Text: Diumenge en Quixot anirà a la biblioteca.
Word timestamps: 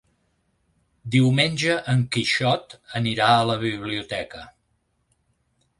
Diumenge 1.15 1.75
en 1.93 2.01
Quixot 2.17 2.75
anirà 3.01 3.29
a 3.35 3.45
la 3.53 3.61
biblioteca. 3.67 4.45